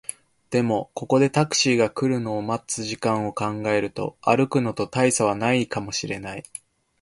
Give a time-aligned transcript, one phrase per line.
[0.49, 6.43] でも、ここでタクシーが来るのを待つ時間を考えると、歩くのと大差はないかもしれない